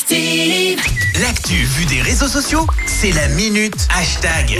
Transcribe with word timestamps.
Active. 0.00 0.78
L'actu 1.22 1.54
vue 1.54 1.86
des 1.86 2.02
réseaux 2.02 2.28
sociaux, 2.28 2.66
c'est 2.84 3.12
la 3.12 3.28
minute 3.28 3.88
hashtag. 3.98 4.58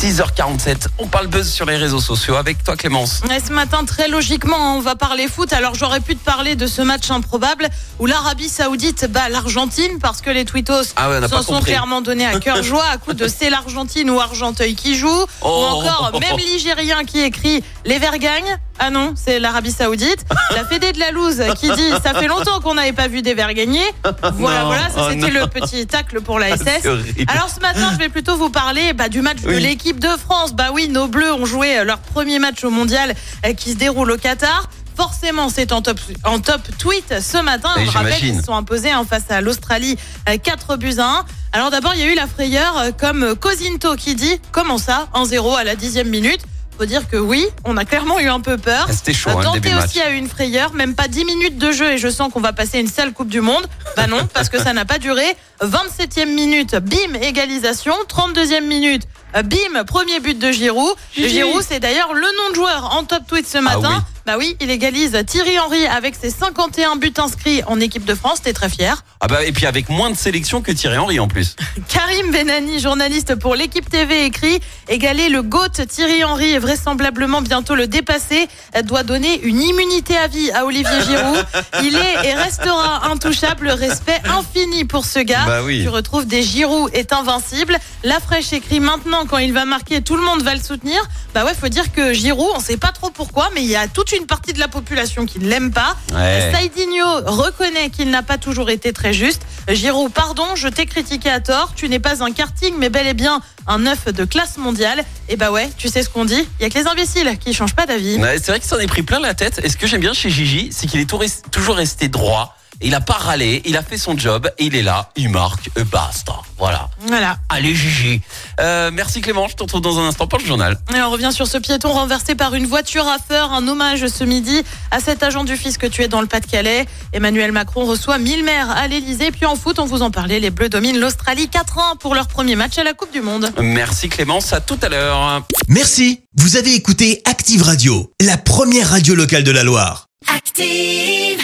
6h47, 0.00 0.86
on 0.98 1.08
parle 1.08 1.26
buzz 1.26 1.50
sur 1.50 1.66
les 1.66 1.76
réseaux 1.76 1.98
sociaux 2.00 2.36
avec 2.36 2.62
toi 2.62 2.76
Clémence. 2.76 3.20
Et 3.36 3.40
ce 3.44 3.52
matin, 3.52 3.84
très 3.84 4.06
logiquement, 4.06 4.76
on 4.76 4.80
va 4.80 4.94
parler 4.94 5.26
foot. 5.26 5.52
Alors 5.52 5.74
j'aurais 5.74 5.98
pu 5.98 6.14
te 6.14 6.24
parler 6.24 6.54
de 6.54 6.68
ce 6.68 6.82
match 6.82 7.10
improbable 7.10 7.68
où 7.98 8.06
l'Arabie 8.06 8.48
Saoudite 8.48 9.06
bat 9.10 9.28
l'Argentine 9.28 9.98
parce 10.00 10.20
que 10.20 10.30
les 10.30 10.44
tweetos 10.44 10.92
Ah 10.94 11.10
ouais, 11.10 11.28
s'en 11.28 11.42
sont 11.42 11.54
compris. 11.54 11.72
clairement 11.72 12.00
donnés 12.00 12.26
à 12.26 12.38
cœur 12.38 12.62
joie 12.62 12.86
à 12.92 12.96
coup 12.98 13.12
de 13.12 13.26
c'est 13.40 13.50
l'Argentine 13.50 14.08
ou 14.08 14.20
Argenteuil 14.20 14.76
qui 14.76 14.94
joue. 14.96 15.08
Ou 15.10 15.26
Oh. 15.42 15.82
encore 15.82 16.12
même 16.20 16.36
l'Igérien 16.38 17.02
qui 17.04 17.20
écrit 17.20 17.64
les 17.84 17.98
Verts 17.98 18.18
gagnent. 18.18 18.56
Ah 18.82 18.88
non, 18.88 19.12
c'est 19.14 19.40
l'Arabie 19.40 19.72
Saoudite. 19.72 20.24
La 20.54 20.64
Fédé 20.64 20.92
de 20.92 20.98
la 21.00 21.10
Louse 21.10 21.42
qui 21.58 21.70
dit 21.70 21.90
ça 22.02 22.14
fait 22.14 22.28
longtemps 22.28 22.60
qu'on 22.60 22.74
n'avait 22.74 22.92
pas 22.94 23.08
vu 23.08 23.20
des 23.20 23.34
Verts 23.34 23.52
gagner. 23.52 23.82
Voilà, 24.34 24.59
Non, 24.60 24.66
voilà, 24.66 24.88
ça 24.88 25.06
oh 25.06 25.08
c'était 25.10 25.30
le 25.30 25.46
petit 25.46 25.86
tacle 25.86 26.20
pour 26.20 26.38
la 26.38 26.56
SS. 26.56 26.86
Horrible. 26.86 27.24
Alors 27.28 27.48
ce 27.48 27.60
matin, 27.60 27.90
je 27.92 27.98
vais 27.98 28.08
plutôt 28.08 28.36
vous 28.36 28.50
parler 28.50 28.92
bah, 28.92 29.08
du 29.08 29.20
match 29.20 29.40
de 29.40 29.50
l'équipe 29.50 29.98
de 29.98 30.08
France. 30.08 30.52
Bah 30.52 30.70
oui, 30.72 30.88
nos 30.88 31.06
Bleus 31.06 31.32
ont 31.32 31.46
joué 31.46 31.78
euh, 31.78 31.84
leur 31.84 31.98
premier 31.98 32.38
match 32.38 32.62
au 32.64 32.70
Mondial 32.70 33.14
euh, 33.46 33.52
qui 33.54 33.72
se 33.72 33.76
déroule 33.76 34.10
au 34.10 34.16
Qatar. 34.16 34.68
Forcément, 35.00 35.48
c'est 35.48 35.72
en 35.72 35.80
top, 35.80 35.98
en 36.24 36.40
top 36.40 36.60
tweet 36.78 37.22
ce 37.22 37.42
matin. 37.42 37.70
Et 37.78 37.88
On 37.88 37.90
rappelle 37.90 38.18
qu'ils 38.18 38.36
se 38.36 38.42
sont 38.42 38.54
imposés 38.54 38.94
en 38.94 39.06
face 39.06 39.30
à 39.30 39.40
l'Australie 39.40 39.96
euh, 40.28 40.36
4 40.36 40.76
buts 40.76 40.98
à 40.98 41.20
1. 41.20 41.24
Alors 41.52 41.70
d'abord, 41.70 41.94
il 41.94 42.00
y 42.00 42.02
a 42.02 42.12
eu 42.12 42.14
la 42.14 42.26
frayeur 42.26 42.76
euh, 42.76 42.90
comme 42.96 43.22
euh, 43.22 43.34
Cosinto 43.34 43.96
qui 43.96 44.14
dit 44.14 44.38
comment 44.52 44.76
ça 44.76 45.08
1-0 45.14 45.56
à 45.56 45.64
la 45.64 45.74
dixième 45.74 46.08
minute. 46.08 46.42
Faut 46.80 46.86
dire 46.86 47.06
que 47.10 47.18
oui, 47.18 47.46
on 47.66 47.76
a 47.76 47.84
clairement 47.84 48.18
eu 48.20 48.28
un 48.28 48.40
peu 48.40 48.56
peur. 48.56 48.86
Ah, 48.88 48.92
C'était 48.94 49.12
chaud, 49.12 49.28
hein, 49.36 49.42
Dante 49.42 49.58
aussi 49.84 50.00
a 50.00 50.12
eu 50.12 50.14
une 50.16 50.30
frayeur, 50.30 50.72
même 50.72 50.94
pas 50.94 51.08
10 51.08 51.26
minutes 51.26 51.58
de 51.58 51.72
jeu 51.72 51.90
et 51.90 51.98
je 51.98 52.08
sens 52.08 52.32
qu'on 52.32 52.40
va 52.40 52.54
passer 52.54 52.80
une 52.80 52.86
sale 52.86 53.12
Coupe 53.12 53.28
du 53.28 53.42
Monde. 53.42 53.66
Bah 53.98 54.06
non, 54.06 54.26
parce 54.32 54.48
que 54.48 54.58
ça 54.58 54.72
n'a 54.72 54.86
pas 54.86 54.96
duré. 54.96 55.36
27e 55.62 56.34
minute, 56.34 56.76
bim, 56.76 57.20
égalisation. 57.20 57.92
32e 58.08 58.62
minute, 58.62 59.02
bim, 59.34 59.84
premier 59.86 60.20
but 60.20 60.38
de 60.38 60.50
Giroud. 60.52 60.94
Giroud, 61.14 61.62
c'est 61.68 61.80
d'ailleurs 61.80 62.14
le 62.14 62.22
nom 62.22 62.48
de 62.48 62.54
joueur 62.54 62.96
en 62.96 63.04
top 63.04 63.26
tweet 63.28 63.46
ce 63.46 63.58
matin. 63.58 63.96
Ah 63.98 63.98
oui. 63.98 64.19
Bah 64.30 64.36
oui, 64.38 64.56
il 64.60 64.70
égalise 64.70 65.18
Thierry 65.26 65.58
Henry 65.58 65.86
avec 65.88 66.14
ses 66.14 66.30
51 66.30 66.94
buts 66.94 67.12
inscrits 67.16 67.64
en 67.66 67.80
équipe 67.80 68.04
de 68.04 68.14
France. 68.14 68.40
T'es 68.40 68.52
très 68.52 68.68
fier. 68.68 69.02
Ah 69.18 69.26
bah 69.26 69.44
et 69.44 69.50
puis 69.50 69.66
avec 69.66 69.88
moins 69.88 70.08
de 70.08 70.16
sélection 70.16 70.62
que 70.62 70.70
Thierry 70.70 70.98
Henry 70.98 71.18
en 71.18 71.26
plus. 71.26 71.56
Karim 71.88 72.30
Benani, 72.30 72.78
journaliste 72.78 73.34
pour 73.34 73.56
l'équipe 73.56 73.90
TV, 73.90 74.26
écrit 74.26 74.60
égaler 74.88 75.30
le 75.30 75.42
GOAT 75.42 75.84
Thierry 75.88 76.22
Henry 76.22 76.52
et 76.52 76.60
vraisemblablement 76.60 77.42
bientôt 77.42 77.74
le 77.74 77.88
dépasser 77.88 78.46
doit 78.84 79.02
donner 79.02 79.40
une 79.42 79.60
immunité 79.60 80.16
à 80.16 80.28
vie 80.28 80.52
à 80.52 80.64
Olivier 80.64 81.02
Giroud. 81.08 81.44
Il 81.82 81.96
est 81.96 82.28
et 82.28 82.34
restera 82.34 83.10
intouchable, 83.10 83.66
le 83.66 83.72
respect 83.72 84.20
infini 84.26 84.84
pour 84.84 85.06
ce 85.06 85.18
gars. 85.18 85.44
Bah 85.44 85.62
oui. 85.64 85.82
Tu 85.82 85.88
retrouves 85.88 86.26
des 86.26 86.44
Giroud 86.44 86.88
est 86.94 87.12
invincible. 87.12 87.76
La 88.04 88.20
fraîche 88.20 88.52
écrit 88.52 88.78
maintenant 88.78 89.26
quand 89.26 89.38
il 89.38 89.52
va 89.52 89.64
marquer, 89.64 90.02
tout 90.02 90.16
le 90.16 90.22
monde 90.22 90.42
va 90.42 90.54
le 90.54 90.62
soutenir. 90.62 91.02
Bah 91.34 91.44
ouais, 91.44 91.54
faut 91.54 91.68
dire 91.68 91.92
que 91.92 92.12
Giroud, 92.12 92.52
on 92.54 92.60
sait 92.60 92.76
pas 92.76 92.92
trop 92.92 93.10
pourquoi, 93.10 93.50
mais 93.54 93.62
il 93.62 93.68
y 93.68 93.76
a 93.76 93.88
toute 93.88 94.12
une 94.12 94.19
partie 94.26 94.52
de 94.52 94.58
la 94.58 94.68
population 94.68 95.26
qui 95.26 95.38
ne 95.38 95.48
l'aime 95.48 95.70
pas. 95.70 95.96
Ouais. 96.12 96.50
Saïdinho 96.52 97.04
reconnaît 97.26 97.90
qu'il 97.90 98.10
n'a 98.10 98.22
pas 98.22 98.38
toujours 98.38 98.70
été 98.70 98.92
très 98.92 99.12
juste. 99.12 99.42
Giroud, 99.68 100.12
pardon, 100.12 100.44
je 100.54 100.68
t'ai 100.68 100.86
critiqué 100.86 101.30
à 101.30 101.40
tort. 101.40 101.72
Tu 101.74 101.88
n'es 101.88 101.98
pas 101.98 102.22
un 102.22 102.32
karting, 102.32 102.74
mais 102.78 102.88
bel 102.88 103.06
et 103.06 103.14
bien 103.14 103.40
un 103.66 103.86
œuf 103.86 104.06
de 104.06 104.24
classe 104.24 104.56
mondiale. 104.56 105.04
Et 105.28 105.36
bah 105.36 105.50
ouais, 105.50 105.70
tu 105.76 105.88
sais 105.88 106.02
ce 106.02 106.08
qu'on 106.08 106.24
dit. 106.24 106.48
Il 106.58 106.62
y 106.62 106.66
a 106.66 106.70
que 106.70 106.78
les 106.78 106.86
imbéciles 106.86 107.38
qui 107.38 107.54
changent 107.54 107.74
pas 107.74 107.86
d'avis. 107.86 108.16
Ouais, 108.16 108.36
c'est 108.38 108.50
vrai 108.50 108.60
qu'il 108.60 108.68
s'en 108.68 108.78
est 108.78 108.86
pris 108.86 109.02
plein 109.02 109.20
la 109.20 109.34
tête. 109.34 109.60
Et 109.62 109.68
ce 109.68 109.76
que 109.76 109.86
j'aime 109.86 110.00
bien 110.00 110.12
chez 110.12 110.30
Gigi, 110.30 110.70
c'est 110.72 110.86
qu'il 110.86 111.00
est 111.00 111.10
toujours 111.50 111.76
resté 111.76 112.08
droit. 112.08 112.56
Il 112.82 112.94
a 112.94 113.00
pas 113.00 113.14
râlé, 113.14 113.62
il 113.66 113.76
a 113.76 113.82
fait 113.82 113.98
son 113.98 114.16
job 114.16 114.50
et 114.58 114.66
il 114.66 114.74
est 114.74 114.82
là, 114.82 115.10
il 115.16 115.28
marque, 115.28 115.70
et 115.76 115.84
basta. 115.84 116.34
Voilà. 116.58 116.88
Voilà. 117.06 117.36
Allez 117.48 117.74
Gigi. 117.74 118.20
Euh, 118.60 118.90
merci 118.92 119.20
Clément, 119.20 119.48
je 119.48 119.56
te 119.56 119.62
retrouve 119.62 119.80
dans 119.80 119.98
un 119.98 120.08
instant 120.08 120.26
pour 120.26 120.38
le 120.38 120.44
journal. 120.44 120.78
Et 120.94 121.00
on 121.00 121.10
revient 121.10 121.30
sur 121.32 121.46
ce 121.46 121.58
piéton 121.58 121.92
renversé 121.92 122.34
par 122.34 122.54
une 122.54 122.66
voiture 122.66 123.06
à 123.06 123.18
feu. 123.18 123.36
Un 123.36 123.66
hommage 123.68 124.06
ce 124.06 124.24
midi 124.24 124.62
à 124.90 125.00
cet 125.00 125.22
agent 125.22 125.44
du 125.44 125.56
fisc 125.56 125.90
tué 125.90 126.08
dans 126.08 126.20
le 126.20 126.26
Pas-de-Calais. 126.26 126.86
Emmanuel 127.12 127.52
Macron 127.52 127.84
reçoit 127.84 128.18
1000 128.18 128.44
maires 128.44 128.70
à 128.70 128.88
l'Elysée. 128.88 129.30
Puis 129.30 129.46
en 129.46 129.56
foot, 129.56 129.78
on 129.78 129.86
vous 129.86 130.02
en 130.02 130.10
parlait, 130.10 130.40
les 130.40 130.50
Bleus 130.50 130.68
dominent 130.68 130.98
l'Australie 130.98 131.50
4-1 131.52 131.98
pour 131.98 132.14
leur 132.14 132.28
premier 132.28 132.56
match 132.56 132.78
à 132.78 132.84
la 132.84 132.94
Coupe 132.94 133.12
du 133.12 133.20
Monde. 133.20 133.50
Merci 133.60 134.08
Clémence, 134.08 134.52
à 134.52 134.60
tout 134.60 134.78
à 134.82 134.88
l'heure. 134.88 135.42
Merci, 135.68 136.20
vous 136.36 136.56
avez 136.56 136.74
écouté 136.74 137.22
Active 137.24 137.62
Radio, 137.62 138.12
la 138.20 138.36
première 138.36 138.90
radio 138.90 139.14
locale 139.14 139.44
de 139.44 139.50
la 139.50 139.64
Loire. 139.64 140.06
Active. 140.34 141.39